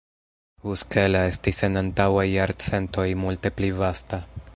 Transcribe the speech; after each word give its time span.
Uskela 0.75 1.19
estis 1.31 1.59
en 1.67 1.79
antaŭaj 1.81 2.25
jarcentoj 2.31 3.07
multe 3.25 3.53
pli 3.61 3.71
vasta. 3.83 4.21